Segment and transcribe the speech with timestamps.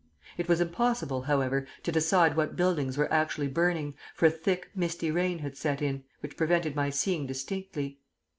[0.35, 5.11] It was impossible, however, to decide what buildings were actually burning, for a thick, misty
[5.11, 7.99] rain had set in, which prevented my seeing distinctly.